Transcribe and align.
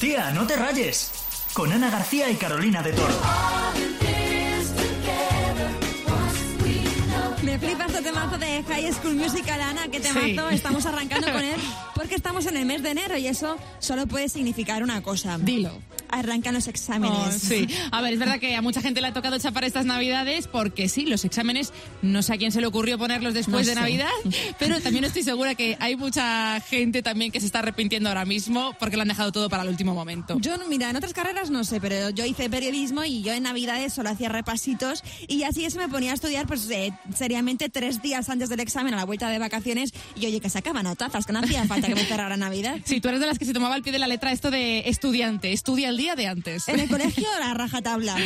Tía, 0.00 0.30
no 0.30 0.46
te 0.46 0.56
rayes. 0.56 1.10
Con 1.54 1.72
Ana 1.72 1.90
García 1.90 2.30
y 2.30 2.34
Carolina 2.34 2.82
de 2.82 2.92
Toro. 2.92 3.14
Me 7.42 7.58
flipa 7.58 7.86
este 7.86 8.02
temazo 8.02 8.36
de 8.36 8.62
High 8.64 8.92
School 8.92 9.14
Musical, 9.14 9.60
Ana. 9.60 9.88
¿Qué 9.90 10.00
temazo? 10.00 10.48
Sí. 10.50 10.54
Estamos 10.54 10.84
arrancando 10.84 11.32
con 11.32 11.42
él 11.44 11.60
porque 11.94 12.14
estamos 12.14 12.44
en 12.46 12.58
el 12.58 12.66
mes 12.66 12.82
de 12.82 12.90
enero 12.90 13.16
y 13.16 13.26
eso 13.26 13.56
solo 13.78 14.06
puede 14.06 14.28
significar 14.28 14.82
una 14.82 15.02
cosa. 15.02 15.38
Dilo. 15.40 15.72
Arrancan 16.18 16.54
los 16.54 16.66
exámenes. 16.68 17.18
Oh, 17.18 17.30
sí. 17.32 17.66
A 17.92 18.00
ver, 18.00 18.14
es 18.14 18.18
verdad 18.18 18.38
que 18.40 18.54
a 18.56 18.62
mucha 18.62 18.80
gente 18.80 19.00
le 19.00 19.08
ha 19.08 19.12
tocado 19.12 19.38
chapar 19.38 19.64
estas 19.64 19.84
navidades 19.84 20.46
porque 20.48 20.88
sí, 20.88 21.04
los 21.06 21.24
exámenes, 21.24 21.72
no 22.02 22.22
sé 22.22 22.32
a 22.34 22.36
quién 22.38 22.52
se 22.52 22.60
le 22.60 22.66
ocurrió 22.66 22.98
ponerlos 22.98 23.34
después 23.34 23.66
No 23.66 23.68
de 23.68 23.74
sé. 23.74 23.80
Navidad, 23.80 24.08
pero 24.58 24.80
también 24.80 25.04
estoy 25.04 25.22
segura 25.22 25.54
que 25.54 25.76
hay 25.80 25.96
mucha 25.96 26.60
gente 26.60 27.02
también 27.02 27.30
que 27.32 27.40
se 27.40 27.46
está 27.46 27.58
arrepintiendo 27.60 28.08
ahora 28.08 28.24
mismo 28.24 28.74
porque 28.78 28.96
lo 28.96 29.02
han 29.02 29.08
dejado 29.08 29.32
todo 29.32 29.48
para 29.48 29.62
el 29.62 29.68
último 29.68 29.94
momento. 29.94 30.38
Yo, 30.40 30.56
mira, 30.68 30.90
en 30.90 30.96
otras 30.96 31.12
carreras 31.12 31.50
no 31.50 31.64
sé, 31.64 31.80
pero 31.80 32.10
yo 32.10 32.24
hice 32.24 32.48
periodismo 32.48 33.04
y 33.04 33.22
yo 33.22 33.32
en 33.32 33.42
Navidades 33.42 33.92
solo 33.92 34.10
hacía 34.10 34.28
repasitos 34.28 35.02
y 35.28 35.42
así 35.42 35.64
eso 35.64 35.78
me 35.78 35.88
ponía 35.88 36.12
a 36.12 36.14
estudiar 36.14 36.46
pues 36.46 36.68
eh, 36.70 36.92
seriamente 37.14 37.68
tres 37.68 38.02
días 38.02 38.28
antes 38.28 38.48
del 38.48 38.60
examen 38.60 38.94
a 38.94 38.96
la 38.96 39.04
vuelta 39.04 39.28
de 39.28 39.38
vacaciones 39.38 39.92
y 40.14 40.26
oye, 40.26 40.40
que 40.40 40.48
sacaba 40.50 40.82
notazas, 40.82 41.26
que 41.26 41.32
no 41.32 41.40
hacía 41.40 41.64
falta 41.66 41.88
que 41.88 41.94
me 41.94 42.04
cerrara 42.04 42.36
Navidad. 42.36 42.76
Sí, 42.84 43.00
tú 43.00 43.08
eres 43.08 43.20
de 43.20 43.26
las 43.26 43.38
que 43.38 43.44
se 43.44 43.52
tomaba 43.52 43.74
al 43.74 43.82
pie 43.82 43.92
de 43.92 43.98
la 43.98 44.06
letra 44.06 44.32
esto 44.32 44.50
de 44.50 44.80
estudiante, 44.88 45.52
estudia 45.52 45.88
el 45.88 45.96
día 45.96 46.05
de 46.14 46.26
antes. 46.26 46.68
En 46.68 46.78
el 46.78 46.88
colegio 46.88 47.26
la 47.40 47.54
rajatabla. 47.54 48.16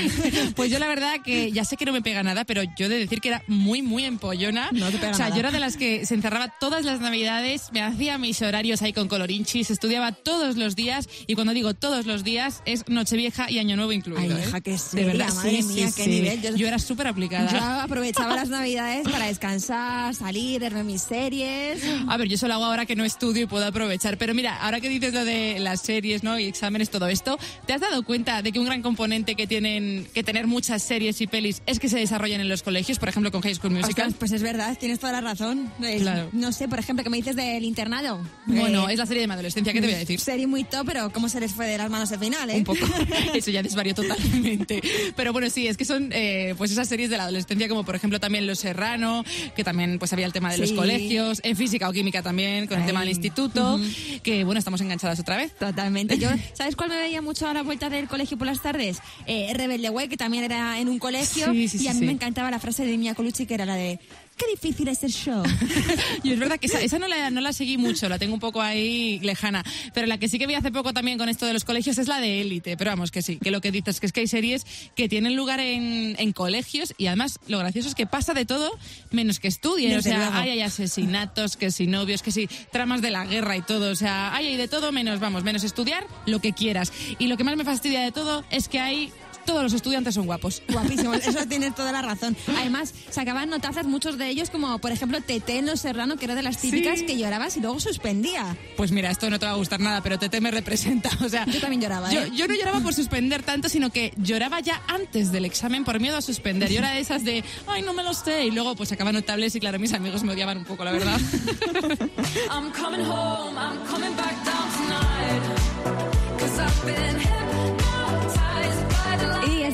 Pues 0.57 0.71
yo 0.71 0.79
la 0.79 0.89
verdad 0.89 1.15
que 1.25 1.53
ya 1.53 1.65
sé 1.65 1.77
que 1.77 1.85
no 1.85 1.93
me 1.93 2.03
pega 2.03 2.23
nada, 2.23 2.45
pero 2.45 2.63
yo 2.77 2.87
he 2.87 2.89
de 2.89 2.99
decir 2.99 3.21
que 3.21 3.29
era 3.29 3.43
muy, 3.47 3.83
muy 3.83 4.05
empollona. 4.05 4.69
No 4.73 4.91
te 4.91 4.99
pega 4.99 5.13
o 5.13 5.15
sea, 5.15 5.27
nada. 5.27 5.37
yo 5.37 5.41
era 5.41 5.51
de 5.51 5.61
las 5.61 5.77
que 5.77 6.05
se 6.07 6.15
encerraba 6.15 6.49
todas 6.49 6.85
las 6.85 7.01
navidades, 7.01 7.71
me 7.73 7.81
hacía 7.83 8.19
mis 8.19 8.43
horarios 8.43 8.83
ahí 8.83 8.93
con 8.93 9.09
colorinchis, 9.09 9.71
estudiaba 9.71 10.13
todos 10.13 10.57
los 10.57 10.77
días 10.77 11.09
y 11.27 11.35
cuando 11.35 11.53
digo 11.55 11.75
todos 11.75 12.07
los 12.07 12.25
días 12.25 12.63
es 12.67 12.85
Nochevieja 12.89 13.51
y 13.51 13.59
Año 13.59 13.77
Nuevo 13.77 13.93
incluido. 13.93 14.37
Ay, 14.37 14.43
¿eh? 14.43 14.47
hija, 14.49 14.61
qué 14.61 14.77
De 14.93 15.05
verdad, 15.05 15.33
madre 15.35 15.63
sí, 15.63 15.69
mía, 15.69 15.89
sí, 15.89 15.95
qué 15.97 16.05
sí. 16.05 16.11
nivel. 16.11 16.43
Yo- 16.43 16.57
Yo 16.57 16.67
era 16.67 16.79
súper 16.79 17.07
aplicada. 17.07 17.51
Yo 17.53 17.59
aprovechaba 17.83 18.35
las 18.37 18.49
navidades 18.49 19.09
para 19.09 19.27
descansar, 19.27 20.15
salir, 20.15 20.61
verme 20.61 20.85
mis 20.85 21.03
series. 21.03 21.83
A 22.09 22.17
ver, 22.17 22.29
yo 22.29 22.37
solo 22.37 22.55
hago 22.55 22.65
ahora 22.65 22.87
que 22.87 22.97
no 22.97 23.05
estudio 23.05 23.45
y 23.45 23.47
puedo 23.47 23.65
aprovechar. 23.67 24.19
Pero 24.19 24.35
mira, 24.35 24.57
ahora 24.57 24.81
que 24.81 24.89
dices 24.89 25.13
lo 25.15 25.25
de 25.25 25.59
las 25.61 25.81
series, 25.83 26.23
¿no? 26.23 26.39
Y 26.39 26.45
exámenes, 26.47 26.91
todo 26.91 27.09
esto, 27.09 27.39
¿te 27.71 27.75
has 27.75 27.81
dado 27.83 28.03
cuenta 28.03 28.43
de 28.43 28.51
que 28.51 28.59
un 28.59 28.65
gran 28.65 28.83
componente 28.83 29.37
que 29.37 29.47
tienen 29.47 30.05
que 30.13 30.25
tener 30.25 30.49
muchas 30.49 30.83
series 30.83 31.21
y 31.21 31.29
pelis 31.29 31.63
es 31.67 31.79
que 31.79 31.89
se 31.89 32.01
desarrollan 32.01 32.41
en 32.41 32.49
los 32.49 32.65
colegios, 32.65 32.99
por 32.99 33.09
ejemplo, 33.09 33.31
con 33.31 33.43
High 33.43 33.55
School 33.55 33.71
Musical? 33.71 33.91
Ostras, 34.09 34.15
pues 34.19 34.33
es 34.33 34.43
verdad, 34.43 34.77
tienes 34.77 34.99
toda 34.99 35.13
la 35.13 35.21
razón. 35.21 35.71
Eh, 35.81 35.99
Claro. 36.01 36.31
No 36.33 36.51
sé, 36.51 36.67
por 36.67 36.81
ejemplo, 36.81 37.05
¿qué 37.05 37.11
me 37.11 37.19
dices 37.19 37.37
del 37.37 37.63
internado? 37.63 38.27
Bueno, 38.47 38.89
Eh, 38.89 38.95
es 38.95 38.99
la 38.99 39.07
serie 39.07 39.21
de 39.21 39.29
mi 39.29 39.35
adolescencia, 39.35 39.73
¿qué 39.73 39.81
te 39.81 39.87
voy 39.87 39.95
a 39.95 39.99
decir? 39.99 40.19
Serie 40.31 40.49
muy 40.49 40.65
top, 40.65 40.85
pero 40.85 41.13
¿cómo 41.13 41.29
se 41.29 41.39
les 41.39 41.53
fue 41.53 41.69
de 41.69 41.79
las 41.79 41.89
manos 41.89 42.11
al 42.11 42.19
final, 42.19 42.51
eh? 42.51 42.57
Un 42.57 42.65
poco. 42.65 42.85
Eso 43.35 43.53
ya 43.53 43.63
desvarió 43.63 43.95
totalmente. 43.95 44.83
Pero 45.15 45.33
bueno, 45.33 45.49
sí, 45.49 45.69
es 45.69 45.77
que 45.77 45.85
son 45.85 46.11
eh, 46.13 46.57
pues 46.59 46.73
esas 46.73 46.89
series 46.89 47.09
de 47.09 47.19
la 47.19 47.23
adolescencia, 47.23 47.69
como 47.69 47.85
por 47.85 47.95
ejemplo 47.95 48.19
también 48.19 48.49
Los 48.49 48.59
Serrano, 48.59 49.25
que 49.55 49.63
también 49.63 50.01
pues 50.01 50.13
había 50.13 50.27
el 50.27 50.33
tema 50.33 50.51
de 50.51 50.59
los 50.59 50.71
Sí. 50.71 50.75
colegios, 50.75 51.41
en 51.45 51.57
física 51.57 51.89
o 51.89 51.93
química 51.93 52.21
también, 52.21 52.67
con 52.67 52.79
el 52.79 52.83
Ay. 52.83 52.87
tema 52.89 52.99
del 53.01 53.11
instituto, 53.11 53.79
que 54.25 54.43
bueno, 54.43 54.59
estamos 54.59 54.81
enganchadas 54.81 55.21
otra 55.21 55.37
vez. 55.37 55.55
Totalmente. 55.57 56.19
Yo, 56.19 56.31
¿sabes 56.55 56.75
cuál 56.75 56.89
me 56.89 56.97
veía 56.97 57.23
mucho 57.23 57.47
a 57.47 57.60
la 57.61 57.65
vuelta 57.65 57.91
del 57.91 58.09
colegio 58.09 58.39
por 58.39 58.47
las 58.47 58.63
tardes? 58.63 59.03
Eh, 59.27 59.53
Rebelde 59.55 59.91
Way, 59.91 60.09
que 60.09 60.17
también 60.17 60.45
era 60.45 60.79
en 60.79 60.89
un 60.89 60.99
colegio. 60.99 61.53
Sí, 61.53 61.69
sí, 61.69 61.85
y 61.85 61.89
a 61.89 61.95
mí 61.95 62.07
me 62.07 62.13
encantaba 62.13 62.51
la 62.51 62.59
frase 62.59 62.87
de 62.87 62.97
Mia 62.97 63.15
Colucci, 63.15 63.45
que 63.45 63.53
era 63.53 63.67
la 63.67 63.75
de 63.75 63.99
qué 64.41 64.47
difícil 64.51 64.89
es 64.89 65.03
el 65.05 65.13
show. 65.13 65.43
Y 66.23 66.33
es 66.33 66.39
verdad 66.39 66.59
que 66.59 66.67
esa, 66.67 66.81
esa 66.81 66.99
no, 66.99 67.09
la, 67.09 67.31
no 67.31 67.41
la 67.41 67.53
seguí 67.53 67.77
mucho, 67.79 68.09
la 68.09 68.19
tengo 68.19 68.35
un 68.35 68.41
poco 68.41 68.61
ahí 68.61 69.21
lejana. 69.21 69.65
Pero 69.95 70.07
la 70.07 70.19
que 70.19 70.29
sí 70.29 70.39
que 70.39 70.47
vi 70.47 70.55
hace 70.55 70.71
poco 70.71 70.93
también 70.93 71.19
con 71.19 71.29
esto 71.29 71.47
de 71.47 71.53
los 71.53 71.65
colegios 71.65 71.99
es 71.99 72.09
la 72.09 72.21
de 72.21 72.41
élite. 72.41 72.77
Pero 72.77 72.91
vamos, 72.91 73.11
que 73.11 73.23
sí, 73.23 73.39
que 73.39 73.51
lo 73.51 73.61
que 73.61 73.71
dices 73.71 74.01
que 74.01 74.07
es 74.07 74.13
que 74.13 74.21
hay 74.21 74.27
series 74.27 74.67
que 74.95 75.09
tienen 75.09 75.37
lugar 75.37 75.61
en, 75.61 76.15
en 76.19 76.33
colegios 76.33 76.95
y 76.99 77.07
además 77.07 77.39
lo 77.49 77.59
gracioso 77.59 77.89
es 77.89 77.95
que 77.95 78.07
pasa 78.07 78.35
de 78.35 78.45
todo 78.45 78.71
menos 79.11 79.41
que 79.41 79.49
estudien. 79.49 79.93
Desde 79.93 80.11
o 80.11 80.13
sea, 80.13 80.19
luego. 80.19 80.37
hay, 80.37 80.51
hay 80.51 80.61
asesinatos, 80.63 81.57
que 81.57 81.71
si 81.71 81.87
novios, 81.87 82.23
que 82.23 82.33
si 82.33 82.49
tramas 82.73 83.03
de 83.03 83.11
la 83.11 83.25
guerra 83.27 83.57
y 83.57 83.63
todo. 83.63 83.91
O 83.91 83.97
sea, 83.97 84.35
hay, 84.35 84.47
hay 84.47 84.57
de 84.57 84.69
todo 84.69 84.93
menos, 84.93 85.21
vamos, 85.21 85.45
menos 85.45 85.65
estudiar 85.65 86.07
lo 86.27 86.41
que 86.41 86.53
quieras. 86.53 86.93
Y 87.19 87.27
lo 87.27 87.37
que 87.37 87.45
más 87.45 87.57
me 87.57 87.65
fastidia 87.65 88.01
de 88.01 88.13
todo 88.13 88.45
es 88.51 88.69
que 88.69 88.81
hay. 88.81 89.13
Todos 89.51 89.65
los 89.65 89.73
estudiantes 89.73 90.15
son 90.15 90.27
guapos. 90.27 90.63
Guapísimo, 90.69 91.13
eso 91.13 91.45
tienes 91.49 91.75
toda 91.75 91.91
la 91.91 92.03
razón. 92.03 92.37
Además, 92.57 92.95
sacaban 93.11 93.51
notazas 93.51 93.85
muchos 93.85 94.17
de 94.17 94.29
ellos, 94.29 94.49
como 94.49 94.79
por 94.79 94.93
ejemplo 94.93 95.21
Tete 95.21 95.59
en 95.59 95.67
Los 95.67 95.81
Serrano, 95.81 96.17
que 96.17 96.27
era 96.27 96.37
de 96.37 96.43
las 96.43 96.59
típicas 96.59 97.01
Sí. 97.01 97.07
que 97.07 97.19
llorabas 97.19 97.57
y 97.57 97.61
luego 97.61 97.81
suspendía. 97.81 98.57
Pues 98.77 98.93
mira, 98.93 99.11
esto 99.11 99.29
no 99.29 99.41
te 99.41 99.47
va 99.47 99.53
a 99.53 99.57
gustar 99.57 99.81
nada, 99.81 100.03
pero 100.05 100.21
Tete 100.21 100.41
me 100.41 100.53
representa. 100.53 101.11
O 101.25 101.29
sea, 101.29 101.47
Yo 101.47 101.61
también 101.61 101.83
lloraba, 101.83 102.13
Yo, 102.13 102.21
¿eh? 102.21 102.31
yo 102.33 102.47
no 102.47 102.55
lloraba 102.55 102.79
por 102.79 102.95
suspender 102.95 103.43
tanto, 103.43 103.69
sino 103.69 103.91
que 103.91 104.13
lloraba 104.19 104.61
ya 104.61 104.81
antes 104.87 105.33
del 105.33 105.45
examen 105.45 105.83
por 105.85 105.99
miedo 105.99 106.17
a 106.17 106.23
suspender. 106.23 106.71
Yo 106.71 106.79
era 106.79 106.91
de 106.93 107.01
esas 107.01 107.25
de, 107.25 107.43
ay, 107.67 107.83
no 107.83 107.93
me 107.93 108.05
lo 108.05 108.15
sé. 108.15 108.45
Y 108.47 108.53
luego 108.53 108.77
pues 108.77 108.89
sacaban 108.91 109.15
notables 109.15 109.53
y 109.57 109.61
claro, 109.61 109.81
mis 109.81 109.93
amigos 109.95 110.23
me 110.23 110.33
odiaban 110.33 110.59
un 110.59 110.65
poco, 110.65 110.85
la 110.85 110.93
verdad. 110.93 111.19
I'm 112.53 112.71
coming 112.73 113.01
home, 113.05 113.59
I'm 113.59 113.85
coming 113.91 114.15
back 114.17 114.45
down 114.45 114.71
tonight. 114.77 116.39
Cause 116.39 116.59
I've 116.61 116.87
been 116.87 117.17
hypnotized 117.19 118.50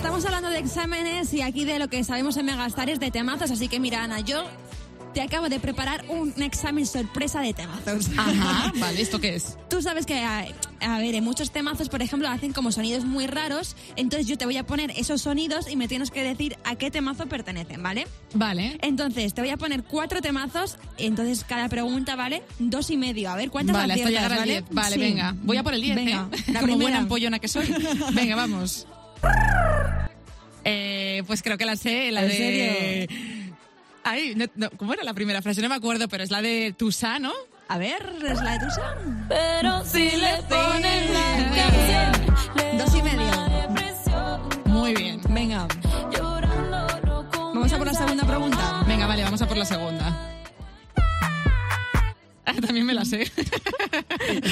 estamos 0.06 0.24
hablando 0.24 0.50
de 0.50 0.58
exámenes 0.60 1.34
y 1.34 1.42
aquí 1.42 1.64
de 1.64 1.80
lo 1.80 1.88
que 1.88 2.04
sabemos 2.04 2.36
en 2.36 2.46
Megastar 2.46 2.88
es 2.88 3.00
de 3.00 3.10
temazos, 3.10 3.50
así 3.50 3.66
que 3.66 3.80
mira, 3.80 4.04
Ana, 4.04 4.20
yo 4.20 4.44
te 5.12 5.20
acabo 5.20 5.48
de 5.48 5.58
preparar 5.58 6.04
un 6.08 6.32
examen 6.40 6.86
sorpresa 6.86 7.40
de 7.40 7.52
temazos. 7.52 8.06
Ajá, 8.16 8.72
vale, 8.76 9.00
¿esto 9.02 9.18
qué 9.20 9.34
es? 9.34 9.56
Tú 9.68 9.82
sabes 9.82 10.06
que, 10.06 10.22
a, 10.22 10.46
a 10.80 10.98
ver, 10.98 11.16
en 11.16 11.24
muchos 11.24 11.50
temazos, 11.50 11.88
por 11.88 12.02
ejemplo, 12.02 12.28
hacen 12.28 12.52
como 12.52 12.70
sonidos 12.70 13.04
muy 13.04 13.26
raros, 13.26 13.74
entonces 13.96 14.28
yo 14.28 14.38
te 14.38 14.44
voy 14.44 14.56
a 14.58 14.64
poner 14.64 14.92
esos 14.96 15.22
sonidos 15.22 15.68
y 15.68 15.74
me 15.74 15.88
tienes 15.88 16.12
que 16.12 16.22
decir 16.22 16.56
a 16.62 16.76
qué 16.76 16.92
temazo 16.92 17.26
pertenecen, 17.26 17.82
¿vale? 17.82 18.06
Vale. 18.32 18.78
Entonces, 18.82 19.34
te 19.34 19.40
voy 19.40 19.50
a 19.50 19.56
poner 19.56 19.82
cuatro 19.82 20.20
temazos, 20.22 20.78
entonces 20.98 21.42
cada 21.42 21.68
pregunta, 21.68 22.14
¿vale? 22.14 22.44
Dos 22.60 22.90
y 22.90 22.96
medio, 22.96 23.30
a 23.30 23.34
ver 23.36 23.50
cuántas 23.50 23.74
Vale, 23.76 23.94
hasta 23.94 24.08
llegar 24.08 24.32
al 24.32 24.38
¿vale? 24.38 24.52
10. 24.52 24.64
Vale, 24.70 24.94
Sí. 24.94 25.00
venga. 25.00 25.34
Voy 25.42 25.56
a 25.56 25.64
por 25.64 25.74
el 25.74 25.80
10, 25.82 25.96
Venga, 25.96 26.28
¿eh? 26.30 26.36
la 26.52 26.60
Como 26.60 26.74
buena 26.74 26.76
primera. 26.76 26.98
ampollona 26.98 27.38
que 27.40 27.48
soy. 27.48 27.66
Venga, 28.12 28.36
vamos. 28.36 28.86
Eh, 30.68 31.22
pues 31.28 31.42
creo 31.44 31.56
que 31.56 31.64
la 31.64 31.76
sé, 31.76 32.10
la 32.10 32.22
¿En 32.22 32.28
de... 32.28 32.36
serio? 32.36 33.16
Ay, 34.02 34.34
no- 34.34 34.46
no, 34.56 34.70
¿cómo 34.76 34.92
era 34.94 35.04
la 35.04 35.14
primera 35.14 35.40
frase? 35.40 35.62
No 35.62 35.68
me 35.68 35.76
acuerdo, 35.76 36.08
pero 36.08 36.24
es 36.24 36.30
la 36.32 36.42
de 36.42 36.74
Tusa, 36.76 37.20
¿no? 37.20 37.32
A 37.68 37.78
ver, 37.78 38.14
¿es 38.28 38.42
la 38.42 38.58
de 38.58 38.66
Tusa? 38.66 38.96
Pero 39.28 39.84
si 39.84 40.10
le 40.10 40.42
ponen 40.48 41.14
la 41.14 41.54
canción, 41.54 42.78
Dos 42.78 42.94
y 42.96 43.00
depresión. 43.00 44.48
Muy 44.66 44.94
bien. 44.94 45.20
Venga, 45.30 45.68
vamos 47.32 47.72
a 47.72 47.78
por 47.78 47.86
la 47.86 47.94
segunda 47.94 48.24
pregunta. 48.26 48.84
Venga, 48.88 49.06
vale, 49.06 49.22
vamos 49.22 49.42
a 49.42 49.46
por 49.46 49.56
la 49.56 49.64
segunda. 49.64 50.32
Ah, 52.44 52.54
También 52.64 52.86
me 52.86 52.94
la 52.94 53.04
sé. 53.04 53.22
¿Es 53.22 53.30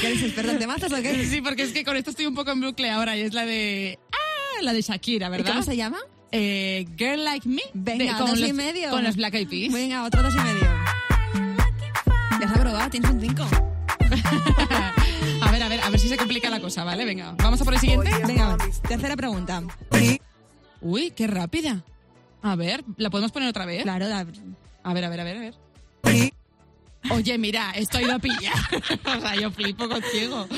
que 0.00 0.06
eres 0.06 0.22
experta 0.22 0.52
en 0.52 0.58
temazos 0.58 0.92
o 0.92 0.96
qué? 1.02 1.24
Sí, 1.26 1.40
porque 1.40 1.62
es 1.62 1.72
que 1.72 1.84
con 1.84 1.96
esto 1.96 2.10
estoy 2.10 2.26
un 2.26 2.34
poco 2.34 2.50
en 2.52 2.60
bucle 2.60 2.90
ahora 2.90 3.16
y 3.16 3.22
es 3.22 3.34
la 3.34 3.46
de... 3.46 3.98
La 4.62 4.72
de 4.72 4.82
Shakira, 4.82 5.26
¿Y 5.26 5.30
¿verdad? 5.30 5.46
cómo 5.52 5.62
se 5.62 5.76
llama? 5.76 5.98
Eh, 6.32 6.86
Girl 6.96 7.22
Like 7.24 7.48
Me. 7.48 7.62
Venga, 7.74 8.12
de- 8.14 8.18
con 8.18 8.30
dos 8.30 8.40
y 8.40 8.52
medio. 8.52 8.90
Con 8.90 9.04
los 9.04 9.16
Black 9.16 9.34
Eyed 9.34 9.48
Peas. 9.48 9.72
Venga, 9.72 10.04
otro 10.04 10.22
dos 10.22 10.34
y 10.34 10.38
medio. 10.38 10.68
Ya 12.40 12.48
se 12.48 12.54
ha 12.54 12.60
probado, 12.62 12.90
tienes 12.90 13.10
un 13.10 13.20
5. 13.20 13.42
a 15.42 15.50
ver, 15.52 15.62
a 15.62 15.68
ver, 15.68 15.80
a 15.80 15.90
ver 15.90 16.00
si 16.00 16.08
se 16.08 16.16
complica 16.16 16.50
la 16.50 16.60
cosa, 16.60 16.84
¿vale? 16.84 17.04
Venga, 17.04 17.34
¿vamos 17.38 17.60
a 17.60 17.64
por 17.64 17.74
el 17.74 17.80
siguiente? 17.80 18.10
Venga, 18.26 18.56
tercera 18.88 19.16
pregunta. 19.16 19.62
Uy, 20.80 21.10
qué 21.12 21.26
rápida. 21.26 21.82
A 22.42 22.56
ver, 22.56 22.84
¿la 22.98 23.08
podemos 23.10 23.32
poner 23.32 23.48
otra 23.48 23.64
vez? 23.64 23.82
Claro, 23.82 24.06
la- 24.08 24.26
A 24.82 24.92
ver, 24.94 25.04
a 25.04 25.08
ver, 25.08 25.20
a 25.20 25.24
ver, 25.24 25.36
a 25.36 25.40
ver. 25.40 25.54
Oye, 27.10 27.36
mira, 27.38 27.70
esto 27.72 27.98
ha 27.98 28.02
ido 28.02 28.14
a 28.14 28.18
pillar. 28.18 28.54
o 29.16 29.20
sea, 29.20 29.34
yo 29.36 29.50
flipo 29.50 29.88
contigo. 29.88 30.48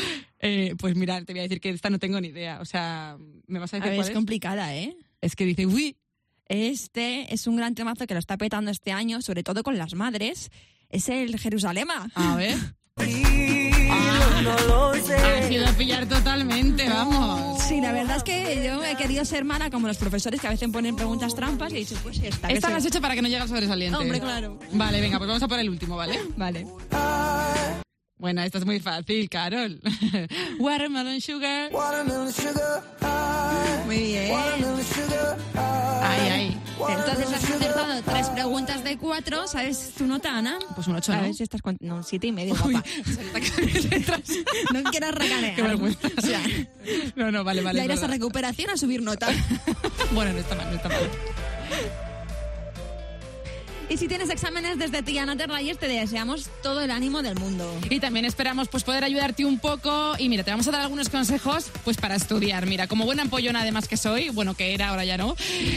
Eh, 0.41 0.75
pues 0.79 0.95
mira, 0.97 1.25
te 1.25 1.33
voy 1.33 1.41
a 1.41 1.43
decir 1.45 1.61
que 1.61 1.71
esta 1.71 1.91
no 1.91 1.99
tengo 1.99 2.21
ni 2.21 2.29
idea. 2.29 2.61
O 2.61 2.65
sea, 2.65 3.17
¿me 3.47 3.59
vas 3.59 3.73
a 3.73 3.77
a 3.77 3.81
decir 3.81 3.91
ver, 3.91 3.99
cuál 3.99 4.07
es 4.07 4.11
es? 4.11 4.15
complicada, 4.15 4.75
¿eh? 4.77 4.97
Es 5.21 5.35
que 5.37 5.45
dice, 5.45 5.67
uy, 5.67 5.97
Este 6.49 7.33
es 7.35 7.47
un 7.47 7.57
gran 7.57 7.75
temazo 7.75 8.07
que 8.07 8.15
lo 8.15 8.21
está 8.21 8.37
petando 8.37 8.71
este 8.71 8.93
año, 8.93 9.21
sobre 9.23 9.43
todo 9.43 9.63
con 9.63 9.77
las 9.79 9.95
madres. 9.95 10.51
Es 10.89 11.09
el 11.09 11.39
Jerusalema. 11.39 12.09
a 12.15 12.37
ver. 12.37 12.57
Ha 14.47 15.49
sido 15.49 15.67
a 15.67 15.73
pillar 15.73 16.07
totalmente, 16.09 16.89
vamos. 16.89 17.63
Sí, 17.63 17.81
la 17.81 17.93
verdad 17.93 18.17
es 18.19 18.23
que 18.23 18.63
yo 18.65 18.85
he 18.85 18.97
querido 18.97 19.25
ser 19.25 19.45
mala 19.45 19.71
como 19.71 19.87
los 19.87 19.97
profesores 19.97 20.41
que 20.41 20.47
a 20.47 20.51
veces 20.51 20.69
ponen 20.71 20.95
preguntas 20.97 21.35
trampas 21.35 21.73
y 21.73 21.77
he 21.77 21.79
dicho, 21.81 21.97
pues 22.03 22.19
esta. 22.21 22.49
Esta 22.49 22.71
la 22.71 22.77
has 22.77 22.85
hecho 22.87 23.01
para 23.01 23.15
que 23.15 23.23
no 23.23 23.29
llegue 23.29 23.41
al 23.43 23.49
sobresaliente. 23.49 23.97
Hombre, 23.99 24.21
claro. 24.21 24.59
Vale, 24.73 25.01
venga, 25.01 25.19
pues 25.19 25.29
vamos 25.29 25.43
a 25.43 25.49
por 25.49 25.59
el 25.59 25.69
último, 25.69 25.97
¿vale? 25.97 26.19
Vale. 26.37 26.67
Bueno, 28.19 28.43
esta 28.43 28.59
es 28.59 28.65
muy 28.65 28.81
fácil, 28.81 29.29
Carol. 29.29 29.79
Watermelon 30.59 31.21
sugar. 31.21 31.71
Muy 33.85 33.97
bien. 33.99 34.33
Ay, 36.03 36.21
ay. 36.31 36.61
Entonces 36.89 37.27
has 37.33 37.45
acertado 37.45 38.03
tres 38.03 38.29
preguntas 38.31 38.83
de 38.85 38.97
cuatro. 38.97 39.47
¿Sabes 39.47 39.93
tu 39.99 40.07
nota, 40.07 40.37
Ana? 40.37 40.59
Pues 40.75 40.87
un 40.87 40.97
ocho, 40.97 41.13
A 41.13 41.17
¿no? 41.17 41.23
ver 41.23 41.35
si 41.35 41.43
estás... 41.43 41.61
cuan- 41.61 41.77
No, 41.81 42.03
siete 42.03 42.29
y 42.29 42.33
medio, 42.33 42.55
guapa. 42.57 42.83
no 44.73 44.83
quieras 44.91 45.15
regalar. 45.15 45.55
Qué 45.55 45.63
vergüenza. 45.63 46.09
O 46.17 46.21
sea, 46.21 46.41
No, 47.17 47.31
no, 47.31 47.45
vale, 47.45 47.61
vale. 47.63 47.79
ya 47.81 47.85
irás 47.85 48.03
a 48.03 48.07
recuperación 48.07 48.71
a 48.71 48.77
subir 48.79 49.03
nota. 49.03 49.29
Bueno, 50.13 50.33
no 50.33 50.39
está 50.39 50.55
mal, 50.55 50.69
no 50.71 50.77
está 50.77 50.89
mal. 50.89 51.11
Y 53.89 53.99
si 53.99 54.09
tienes 54.09 54.31
exámenes 54.31 54.79
desde 54.79 55.03
Tía 55.03 55.25
No 55.27 55.37
te 55.37 55.47
rayes, 55.47 55.79
te 55.79 55.87
deseamos 55.87 56.51
todo 56.61 56.81
el 56.81 56.91
ánimo 56.91 57.23
del 57.23 57.39
mundo. 57.39 57.73
Y 57.89 58.01
también 58.01 58.25
esperamos 58.25 58.67
pues 58.69 58.83
poder 58.83 59.05
ayudarte 59.05 59.45
un 59.45 59.61
poco 59.61 60.15
y 60.19 60.29
mira, 60.29 60.43
te 60.43 60.51
vamos 60.51 60.67
a 60.67 60.73
dar 60.73 60.81
algunos 60.81 61.09
consejos 61.09 61.71
pues 61.85 61.97
para 61.97 62.17
estudiar. 62.17 62.67
Mira, 62.67 62.89
como 62.89 63.05
buena 63.05 63.23
ampollona 63.23 63.61
además 63.61 63.87
que 63.87 63.97
soy, 63.97 64.31
bueno, 64.31 64.55
que 64.55 64.75
era, 64.75 64.89
ahora 64.89 65.05
ya 65.05 65.17
no. 65.17 65.37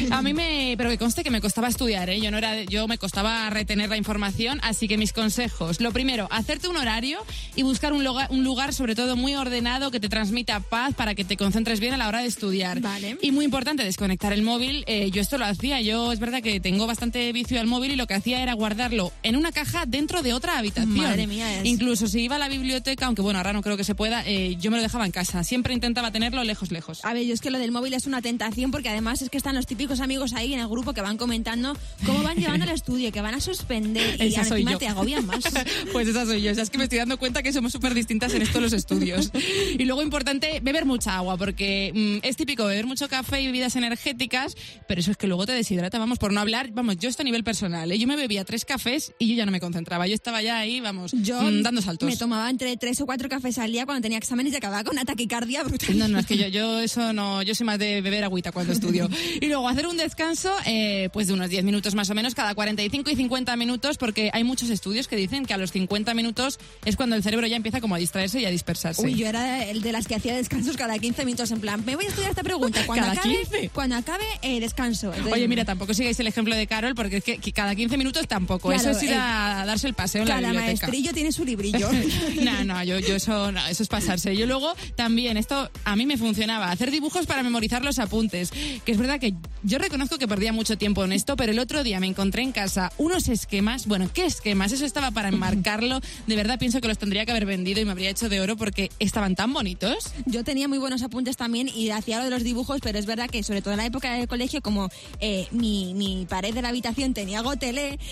A 0.10 0.24
mí 0.24 0.34
me, 0.34 0.74
pero 0.76 0.90
que 0.90 0.98
conste 0.98 1.24
que 1.24 1.30
me 1.30 1.40
costaba 1.40 1.68
estudiar, 1.68 2.10
¿eh? 2.10 2.20
Yo 2.20 2.32
no 2.32 2.40
era, 2.40 2.64
yo 2.64 2.88
me 2.88 2.98
costaba 2.98 3.48
retener 3.52 3.90
la 3.90 3.98
información, 3.98 4.60
así 4.64 4.88
que 4.88 4.98
mis 4.98 5.14
consejos. 5.14 5.80
Lo 5.80 5.92
primero, 5.92 6.28
hacerte 6.32 6.68
un 6.68 6.78
horario 6.78 7.20
y 7.56 7.62
buscar 7.62 7.94
un 7.94 8.04
lugar, 8.04 8.28
un 8.32 8.44
lugar 8.44 8.74
sobre 8.74 8.96
todo 8.96 9.18
muy 9.18 9.36
ordenado 9.36 9.92
que 9.92 10.00
te 10.00 10.10
transmita 10.10 10.60
paz 10.62 10.96
para 10.96 11.14
que 11.14 11.26
te 11.26 11.38
concentres 11.38 11.80
bien 11.80 11.94
a 11.94 11.98
la 11.98 12.08
hora 12.08 12.22
de 12.22 12.28
estudiar. 12.28 12.80
Vale. 12.80 13.20
Y 13.22 13.30
muy 13.30 13.46
importante, 13.46 13.84
desconectar 13.84 14.34
el 14.34 14.42
móvil. 14.42 14.84
Eh, 14.88 15.12
yo 15.12 15.22
esto 15.22 15.38
lo 15.38 15.46
hacía, 15.46 15.80
yo 15.82 16.12
es 16.12 16.20
verdad 16.20 16.42
que 16.42 16.60
tengo 16.60 16.88
bastante 16.88 17.32
vicio 17.34 17.60
al 17.60 17.68
móvil 17.68 17.92
y 17.92 17.99
lo 18.00 18.08
que 18.08 18.16
hacía 18.16 18.42
era 18.42 18.54
guardarlo 18.54 19.12
en 19.22 19.36
una 19.36 19.52
caja 19.52 19.86
dentro 19.86 20.24
de 20.24 20.34
otra 20.34 20.58
habitación. 20.58 20.98
Madre 20.98 21.28
mía, 21.28 21.60
es- 21.60 21.66
Incluso 21.68 22.08
si 22.08 22.22
iba 22.22 22.38
a 22.38 22.40
la 22.40 22.48
biblioteca, 22.50 23.06
aunque 23.06 23.22
bueno, 23.22 23.38
ahora 23.38 23.54
no 23.54 23.62
creo 23.62 23.78
que 23.78 23.84
se 23.84 23.94
pueda, 23.94 24.24
eh, 24.26 24.56
yo 24.60 24.72
me 24.72 24.78
lo 24.78 24.84
dejaba 24.84 25.06
en 25.06 25.12
casa. 25.12 25.44
Siempre 25.44 25.74
intentaba 25.76 26.12
tenerlo 26.12 26.44
lejos, 26.44 26.72
lejos. 26.72 27.06
A 27.06 27.14
ver, 27.14 27.26
yo 27.26 27.34
es 27.34 27.42
que 27.42 27.52
lo 27.52 27.60
del 27.60 27.72
móvil 27.72 27.94
es 27.94 28.08
una 28.08 28.22
tentación 28.22 28.72
porque 28.72 28.90
además 28.90 29.22
es 29.22 29.30
que 29.30 29.38
están 29.38 29.54
los 29.56 29.68
típicos 29.68 30.00
amigos 30.00 30.34
ahí 30.34 30.54
en 30.54 30.60
el 30.62 30.68
grupo 30.68 30.94
que 30.94 31.02
van 31.02 31.18
comentando 31.18 31.78
cómo 32.06 32.24
van 32.24 32.38
llevando 32.38 32.66
el 32.66 32.72
estudio, 32.80 33.12
que 33.12 33.22
van 33.22 33.36
a 33.36 33.40
suspender 33.42 34.16
y 34.22 34.28
Esa 34.34 34.46
soy 34.46 34.62
encima 34.62 34.80
te 34.80 34.88
agobian 34.88 35.26
más. 35.26 35.44
Pues 35.92 36.08
esa 36.08 36.26
soy 36.26 36.42
yo. 36.42 36.52
O 36.52 36.56
sea, 36.56 36.64
es 36.64 36.70
que 36.70 36.78
me 36.78 36.86
estoy 36.86 37.00
dando 37.00 37.18
cuenta 37.20 37.44
que 37.44 37.52
somos 37.54 37.72
súper 37.72 37.94
distintas 37.94 38.34
en 38.34 38.42
esto 38.42 38.60
los 38.62 38.74
estudios. 38.74 39.32
Y 39.78 39.84
luego 39.86 40.02
importante, 40.02 40.60
beber 40.62 40.86
mucha 40.86 41.16
agua, 41.18 41.38
porque 41.38 41.92
mm, 42.24 42.26
es 42.28 42.36
típico 42.38 42.66
beber 42.66 42.86
mucho 42.86 43.08
café 43.10 43.42
y 43.42 43.48
bebidas 43.48 43.76
energéticas, 43.76 44.56
pero 44.88 45.02
eso 45.02 45.12
es 45.12 45.18
que 45.18 45.28
luego 45.28 45.46
te 45.46 45.52
deshidrata, 45.54 46.00
vamos, 46.00 46.18
por 46.20 46.32
no 46.32 46.40
hablar, 46.40 46.70
vamos, 46.72 46.98
yo 46.98 47.10
esto 47.10 47.24
a 47.24 47.26
nivel 47.26 47.44
personal, 47.44 47.89
yo 47.98 48.08
me 48.08 48.16
bebía 48.16 48.46
tres 48.46 48.66
cafés 48.66 49.14
y 49.20 49.30
yo 49.30 49.36
ya 49.36 49.46
no 49.46 49.52
me 49.52 49.60
concentraba. 49.60 50.08
Yo 50.08 50.14
estaba 50.14 50.42
ya 50.42 50.60
ahí, 50.60 50.80
vamos, 50.80 51.12
Yo 51.14 51.42
mm, 51.42 51.62
dando 51.62 51.82
saltos. 51.82 52.10
me 52.10 52.18
tomaba 52.18 52.50
entre 52.50 52.76
tres 52.78 53.00
o 53.02 53.06
cuatro 53.06 53.30
cafés 53.30 53.58
al 53.58 53.72
día 53.72 53.86
cuando 53.86 54.02
tenía 54.02 54.18
exámenes 54.18 54.54
y 54.54 54.56
acababa 54.58 54.84
con 54.84 54.94
una 54.94 55.06
taquicardia 55.06 55.64
brutal. 55.64 55.98
No, 55.98 56.08
no, 56.08 56.20
es 56.20 56.26
que 56.26 56.38
yo, 56.38 56.48
yo 56.48 56.80
eso 56.80 57.14
no, 57.14 57.42
yo 57.42 57.56
soy 57.56 57.66
más 57.66 57.80
de 57.80 58.02
beber 58.02 58.24
agüita 58.24 58.52
cuando 58.52 58.74
estudio. 58.74 59.10
Y 59.42 59.46
luego 59.48 59.70
hacer 59.70 59.88
un 59.88 59.96
descanso, 59.98 60.52
eh, 60.66 61.10
pues 61.14 61.28
de 61.28 61.34
unos 61.34 61.50
10 61.50 61.64
minutos 61.64 61.96
más 61.96 62.10
o 62.10 62.16
menos, 62.16 62.36
cada 62.36 62.56
45 62.56 63.10
y 63.12 63.16
50 63.16 63.56
minutos, 63.56 63.98
porque 63.98 64.30
hay 64.34 64.44
muchos 64.44 64.70
estudios 64.70 65.08
que 65.08 65.16
dicen 65.16 65.46
que 65.46 65.54
a 65.54 65.58
los 65.58 65.72
50 65.72 66.14
minutos 66.14 66.60
es 66.84 66.96
cuando 66.96 67.16
el 67.16 67.24
cerebro 67.24 67.48
ya 67.48 67.56
empieza 67.56 67.80
como 67.80 67.96
a 67.96 67.98
distraerse 67.98 68.42
y 68.42 68.46
a 68.46 68.50
dispersarse. 68.50 69.02
Uy, 69.02 69.16
yo 69.16 69.28
era 69.28 69.64
el 69.66 69.82
de 69.82 69.92
las 69.92 70.08
que 70.08 70.16
hacía 70.16 70.36
descansos 70.36 70.76
cada 70.78 70.98
15 70.98 71.26
minutos 71.26 71.52
en 71.52 71.60
plan, 71.62 71.84
me 71.86 71.96
voy 71.96 72.06
a 72.06 72.08
estudiar 72.10 72.32
esta 72.32 72.44
pregunta. 72.44 72.82
Cuando 72.86 73.06
¿Cada 73.06 73.20
acabe, 73.20 73.38
15? 73.38 73.70
Cuando 73.74 73.96
acabe, 73.96 74.26
eh, 74.42 74.60
descanso. 74.60 75.08
Entonces, 75.08 75.34
Oye, 75.34 75.48
mira, 75.48 75.66
tampoco 75.66 75.94
sigáis 75.94 76.20
el 76.20 76.28
ejemplo 76.28 76.56
de 76.56 76.68
Carol, 76.68 76.96
porque 76.96 77.18
es 77.18 77.24
que, 77.24 77.38
que 77.38 77.52
cada 77.54 77.76
15 77.80 77.98
minutos 77.98 78.28
tampoco. 78.28 78.70
Claro, 78.70 78.82
eso 78.82 78.92
es 78.92 79.04
ir 79.04 79.10
el- 79.12 79.18
a 79.20 79.64
darse 79.66 79.88
el 79.88 79.94
paseo 79.94 80.22
en 80.22 80.28
la 80.28 80.36
biblioteca. 80.36 80.66
maestrillo 80.66 81.14
tiene 81.14 81.32
su 81.32 81.44
librillo. 81.46 81.90
no, 82.44 82.64
no, 82.66 82.84
yo, 82.84 83.00
yo 83.00 83.16
eso, 83.16 83.52
no, 83.52 83.66
eso 83.68 83.84
es 83.84 83.90
pasarse. 83.90 84.36
Yo 84.36 84.46
luego 84.46 84.74
también, 84.96 85.38
esto 85.38 85.70
a 85.86 85.96
mí 85.96 86.06
me 86.06 86.18
funcionaba, 86.18 86.70
hacer 86.72 86.92
dibujos 86.92 87.26
para 87.26 87.42
memorizar 87.44 87.84
los 87.84 88.00
apuntes. 88.00 88.52
Que 88.86 88.92
es 88.92 88.98
verdad 88.98 89.20
que 89.20 89.34
yo 89.64 89.78
reconozco 89.80 90.18
que 90.18 90.28
perdía 90.28 90.54
mucho 90.54 90.78
tiempo 90.78 91.04
en 91.04 91.12
esto, 91.12 91.36
pero 91.36 91.52
el 91.52 91.60
otro 91.60 91.84
día 91.84 92.00
me 92.00 92.08
encontré 92.08 92.44
en 92.44 92.52
casa 92.52 92.92
unos 92.98 93.28
esquemas. 93.28 93.88
Bueno, 93.88 94.10
¿qué 94.14 94.26
esquemas? 94.26 94.72
Eso 94.72 94.86
estaba 94.86 95.12
para 95.12 95.30
enmarcarlo. 95.30 96.02
De 96.28 96.36
verdad 96.36 96.60
pienso 96.60 96.82
que 96.82 96.88
los 96.88 96.98
tendría 96.98 97.26
que 97.26 97.32
haber 97.32 97.46
vendido 97.46 97.80
y 97.82 97.86
me 97.86 97.92
habría 97.92 98.10
hecho 98.10 98.30
de 98.30 98.42
oro 98.42 98.58
porque 98.58 98.92
estaban 99.00 99.36
tan 99.36 99.54
bonitos. 99.54 100.12
Yo 100.26 100.44
tenía 100.44 100.68
muy 100.68 100.78
buenos 100.78 101.02
apuntes 101.02 101.38
también 101.38 101.70
y 101.74 101.90
hacía 101.90 102.18
lo 102.20 102.26
de 102.26 102.30
los 102.30 102.44
dibujos, 102.44 102.80
pero 102.82 103.00
es 103.00 103.06
verdad 103.06 103.30
que 103.30 103.42
sobre 103.44 103.62
todo 103.62 103.74
en 103.74 103.78
la 103.78 103.86
época 103.86 104.14
del 104.14 104.28
colegio, 104.28 104.62
como 104.62 104.90
eh, 105.20 105.48
mi, 105.52 105.94
mi 105.94 106.26
pared 106.30 106.54
de 106.54 106.62
la 106.62 106.70
habitación 106.70 107.14
tenía 107.14 107.42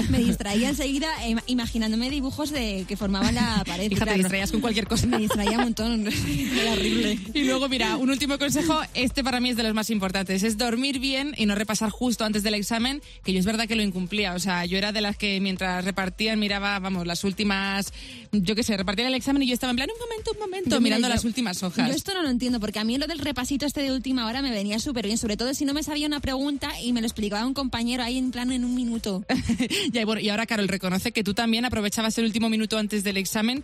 me 0.10 0.20
distraía 0.20 0.70
enseguida 0.70 1.08
eh, 1.28 1.36
imaginándome 1.48 2.10
dibujos 2.10 2.52
de 2.52 2.86
que 2.88 2.98
formaban 2.98 3.36
la 3.36 3.64
pared. 3.66 3.92
Hija, 3.92 4.06
te 4.06 4.14
distraías 4.16 4.52
con 4.52 4.62
cualquier 4.62 4.88
cosa. 4.88 5.08
Me 5.08 5.18
distraía 5.18 5.58
un 5.58 5.64
montón, 5.66 6.08
era 6.62 6.74
horrible. 6.74 7.20
Y 7.34 7.44
luego, 7.44 7.68
mira, 7.70 7.98
un 7.98 8.10
último 8.10 8.38
consejo, 8.38 8.80
este 8.94 9.24
para 9.24 9.40
mí 9.40 9.50
es 9.50 9.58
de 9.58 9.64
los 9.64 9.74
más 9.74 9.90
importantes, 9.90 10.44
es 10.44 10.58
dormir 10.58 11.00
bien 11.00 11.34
y 11.38 11.46
no 11.46 11.56
repasar 11.56 11.90
justo 11.90 12.26
antes 12.26 12.44
del 12.44 12.54
examen, 12.54 13.02
que 13.24 13.34
yo 13.34 13.40
es 13.40 13.46
verdad 13.46 13.68
que 13.68 13.76
lo 13.76 13.84
incumplía, 13.84 14.34
o 14.34 14.40
sea, 14.40 14.66
yo 14.66 14.78
era 14.78 14.92
de 14.92 15.02
las 15.02 15.18
que 15.18 15.40
mientras 15.42 15.84
repartían 15.86 16.40
miraba, 16.40 16.78
vamos, 16.80 17.06
las 17.08 17.24
últimas, 17.24 17.92
yo 18.32 18.56
qué 18.56 18.64
sé, 18.64 18.78
repartían 18.78 19.08
el 19.10 19.16
examen 19.16 19.44
y 19.44 19.48
yo 19.48 19.54
estaba 19.54 19.72
en 19.72 19.78
plan, 19.78 19.90
un 19.94 20.00
momento, 20.00 20.32
un 20.32 20.40
momento, 20.40 20.70
Yo, 20.70 20.82
mira, 20.82 20.96
mirando 20.98 21.08
yo- 21.10 21.14
las 21.16 21.26
últimas 21.26 21.64
hojas. 21.64 21.88
Yo 21.88 21.94
esto 21.96 22.14
no 22.14 22.24
lo 22.24 22.30
entiendo, 22.30 22.60
porque 22.60 22.80
a 22.80 22.84
mí 22.84 22.98
lo 22.98 23.08
del 23.08 23.20
repasito 23.20 23.66
este 23.66 23.82
de 23.82 23.92
última 23.92 24.26
hora 24.28 24.42
me 24.42 24.52
venía 24.52 24.80
súper 24.80 25.06
bien, 25.06 25.18
sobre 25.18 25.38
todo 25.38 25.54
si 25.54 25.66
no 25.66 25.74
me 25.74 25.84
sabía 25.84 26.08
una 26.08 26.20
pregunta 26.20 26.70
y 26.82 26.94
me 26.94 27.02
lo 27.02 27.08
explicaba 27.08 27.46
un 27.46 27.54
compañero 27.54 28.04
ahí 28.04 28.18
en 28.18 28.32
plan 28.32 28.52
en 28.52 28.66
un 28.66 28.76
minuto. 28.76 29.24
Ya, 29.92 30.02
y, 30.02 30.04
bueno, 30.04 30.22
y 30.22 30.30
ahora, 30.30 30.46
Carol, 30.46 30.68
reconoce 30.68 31.12
que 31.12 31.24
tú 31.24 31.34
también 31.34 31.66
aprovechabas 31.66 32.18
el 32.18 32.26
último 32.26 32.50
minuto 32.50 32.78
antes 32.78 33.04
del 33.04 33.18
examen. 33.18 33.64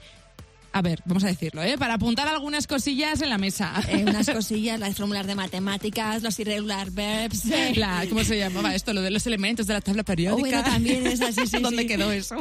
A 0.75 0.81
ver, 0.81 1.01
vamos 1.05 1.23
a 1.23 1.27
decirlo, 1.27 1.61
¿eh? 1.61 1.77
Para 1.77 1.93
apuntar 1.95 2.27
algunas 2.27 2.65
cosillas 2.65 3.21
en 3.21 3.29
la 3.29 3.37
mesa. 3.37 3.73
Eh, 3.89 4.03
unas 4.07 4.27
cosillas, 4.33 4.79
las 4.79 4.95
fórmulas 4.95 5.27
de 5.27 5.35
matemáticas, 5.35 6.23
los 6.23 6.39
irregular 6.39 6.89
verbs. 6.89 7.45
eh, 7.45 7.73
La- 7.75 8.05
¿Cómo 8.09 8.23
se 8.23 8.39
llamaba 8.39 8.73
esto? 8.73 8.91
Lo 8.91 9.01
de 9.01 9.11
los 9.11 9.27
elementos 9.27 9.67
de 9.67 9.73
la 9.75 9.81
tabla 9.81 10.01
periódica. 10.03 10.35
Oh, 10.35 10.39
bueno, 10.39 10.63
también 10.63 11.05
es 11.05 11.21
así, 11.21 11.45
sí, 11.45 11.57
¿Dónde 11.61 11.83
sí. 11.83 11.87
quedó 11.87 12.11
eso? 12.11 12.37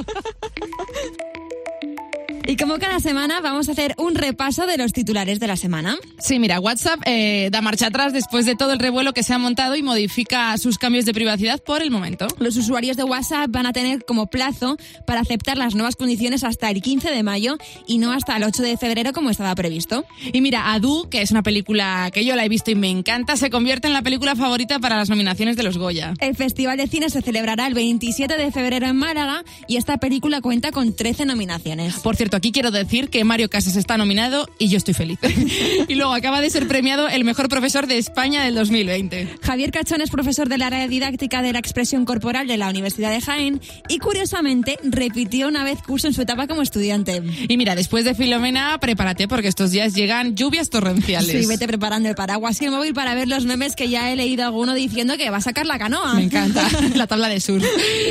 Y 2.47 2.57
como 2.57 2.79
cada 2.79 2.99
semana 2.99 3.41
vamos 3.41 3.69
a 3.69 3.73
hacer 3.73 3.95
un 3.99 4.15
repaso 4.15 4.67
de 4.67 4.77
los 4.77 4.93
titulares 4.93 5.39
de 5.39 5.47
la 5.47 5.57
semana. 5.57 5.97
Sí, 6.19 6.39
mira, 6.39 6.59
WhatsApp 6.59 7.01
eh, 7.07 7.49
da 7.53 7.63
marcha 7.63 7.87
atrás 7.87 8.13
después 8.13 8.47
de 8.47 8.57
todo 8.57 8.73
el 8.73 8.79
revuelo 8.79 9.13
que 9.13 9.23
se 9.23 9.33
ha 9.33 9.39
montado 9.39 9.77
y 9.77 9.83
modifica 9.83 10.57
sus 10.59 10.77
cambios 10.77 11.05
de 11.05 11.15
privacidad 11.15 11.63
por 11.63 11.83
el 11.83 11.91
momento. 11.91 12.27
Los 12.39 12.57
usuarios 12.57 12.97
de 12.97 13.05
WhatsApp 13.05 13.47
van 13.51 13.67
a 13.67 13.73
tener 13.73 14.05
como 14.05 14.27
plazo 14.27 14.77
para 15.07 15.21
aceptar 15.21 15.57
las 15.57 15.75
nuevas 15.75 15.95
condiciones 15.95 16.43
hasta 16.43 16.69
el 16.71 16.83
15 16.83 17.11
de 17.11 17.23
mayo 17.23 17.59
y 17.87 17.99
no 17.99 18.13
hasta 18.13 18.37
el 18.37 18.43
8 18.43 18.63
de 18.63 18.77
febrero 18.77 19.13
como 19.13 19.31
estaba 19.31 19.55
previsto. 19.55 20.05
Y 20.33 20.41
mira, 20.41 20.73
Adu, 20.73 21.09
que 21.09 21.23
es 21.23 21.31
una 21.31 21.43
película 21.43 22.11
que 22.13 22.25
yo 22.25 22.35
la 22.35 22.45
he 22.45 22.49
visto 22.49 22.71
y 22.71 22.75
me 22.75 22.91
encanta, 22.91 23.37
se 23.37 23.51
convierte 23.51 23.87
en 23.87 23.93
la 23.93 24.03
película 24.03 24.35
favorita 24.35 24.81
para 24.81 24.97
las 24.97 25.09
nominaciones 25.09 25.57
de 25.57 25.63
los 25.63 25.79
Goya. 25.79 26.15
El 26.21 26.37
Festival 26.37 26.77
de 26.77 26.89
Cine 26.89 27.09
se 27.09 27.23
celebrará 27.23 27.67
el 27.67 27.75
27 27.75 28.37
de 28.37 28.51
febrero 28.51 28.87
en 28.87 28.97
Málaga 28.97 29.45
y 29.69 29.77
esta 29.77 29.99
película 29.99 30.41
cuenta 30.41 30.73
con 30.73 30.95
13 30.95 31.25
nominaciones. 31.25 32.01
Por 32.01 32.17
cierto, 32.17 32.32
aquí 32.37 32.53
quiero 32.53 32.71
decir 32.71 33.09
que 33.09 33.25
Mario 33.25 33.51
Casas 33.51 33.77
está 33.77 33.97
nominado 33.97 34.49
y 34.59 34.69
yo 34.69 34.79
estoy 34.79 34.95
feliz. 34.95 35.19
y 35.89 35.95
luego 35.95 36.13
acaba 36.13 36.41
de 36.41 36.51
ser 36.51 36.69
premiado 36.69 37.09
el 37.09 37.25
mejor 37.25 37.49
profesor 37.49 37.87
de 37.87 37.99
España 37.99 38.45
del 38.45 38.55
2020. 38.55 39.37
Javier 39.43 39.71
Cachón 39.71 40.01
es 40.01 40.11
profesor 40.11 40.49
del 40.49 40.63
área 40.63 40.87
didáctica 40.89 41.43
de 41.43 41.53
la 41.53 41.59
expresión 41.59 42.05
corporal 42.05 42.47
de 42.47 42.57
la 42.57 42.69
Universidad 42.69 43.11
de 43.11 43.21
Jaén 43.21 43.61
y 43.89 43.99
curiosamente 43.99 44.79
repitió 44.83 45.49
una 45.49 45.65
vez 45.65 45.83
curso 45.83 46.07
en 46.07 46.15
su 46.15 46.23
etapa 46.23 46.47
como 46.47 46.63
estudiante. 46.63 47.23
Y 47.49 47.57
mira, 47.57 47.75
después 47.75 48.05
de 48.05 48.15
Filomena, 48.15 48.79
prepárate 48.79 49.29
porque 49.29 49.49
estos 49.49 49.71
días 49.71 49.95
llegan 49.95 50.37
lluvias 50.37 50.71
torrenciales. 50.71 51.43
Sí, 51.43 51.47
vete 51.47 51.67
preparando 51.67 52.09
el 52.09 52.15
paraguas 52.15 52.61
y 52.63 52.67
el 52.67 52.71
móvil 52.71 52.95
para 52.95 53.15
ver 53.15 53.29
los 53.29 53.45
memes 53.45 53.77
que 53.77 53.89
ya 53.89 54.11
he 54.11 54.17
leído 54.17 54.45
alguno 54.45 54.75
diciendo 54.75 55.17
que 55.17 55.31
va 55.31 55.39
a 55.39 55.41
sacar 55.43 55.67
la 55.67 55.79
canoa. 55.79 56.15
Me 56.15 56.25
encanta 56.25 56.67
la 56.95 57.07
tabla 57.07 57.29
de 57.29 57.41
surf. 57.41 57.65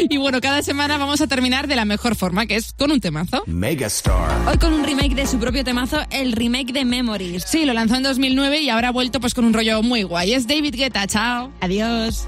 Y 0.10 0.18
bueno, 0.18 0.42
cada 0.42 0.62
semana 0.62 0.98
vamos 0.98 1.22
a 1.22 1.28
terminar 1.28 1.68
de 1.68 1.75
la 1.75 1.86
mejor 1.86 2.16
forma, 2.16 2.46
que 2.46 2.56
es 2.56 2.74
con 2.74 2.92
un 2.92 3.00
temazo. 3.00 3.44
Megastar. 3.48 4.11
Hoy 4.48 4.58
con 4.58 4.74
un 4.74 4.84
remake 4.84 5.15
de 5.15 5.27
su 5.27 5.38
propio 5.39 5.63
temazo, 5.63 6.00
el 6.10 6.32
remake 6.34 6.74
de 6.74 6.84
Memories. 6.86 7.44
Sí, 7.48 7.65
lo 7.65 7.74
lanzó 7.74 7.96
en 7.96 8.03
2009 8.03 8.60
y 8.60 8.70
ahora 8.70 8.89
ha 8.89 8.91
vuelto 8.91 9.20
pues 9.20 9.34
con 9.34 9.46
un 9.46 9.53
rollo 9.53 9.82
muy 9.84 10.03
guay. 10.03 10.34
Es 10.34 10.48
David 10.48 10.75
Guetta, 10.75 11.06
chao. 11.08 11.51
Adiós. 11.62 12.25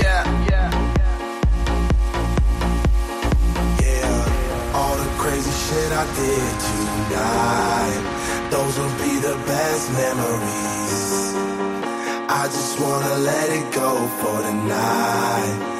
Yeah, 0.00 0.24
yeah, 0.48 0.70
yeah. 3.80 4.74
All 4.74 4.96
the 4.96 5.08
crazy 5.18 5.50
shit 5.50 5.92
I 5.92 6.04
did 6.16 6.60
tonight, 6.70 8.02
those 8.50 8.78
will 8.78 8.96
be 9.04 9.18
the 9.20 9.36
best 9.46 9.90
memories. 9.92 11.34
I 12.28 12.46
just 12.46 12.78
wanna 12.80 13.16
let 13.18 13.50
it 13.50 13.74
go 13.74 14.08
for 14.22 14.42
the 14.42 14.52
night. 14.68 15.79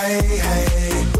Hey, 0.00 0.38
hey. 0.38 1.19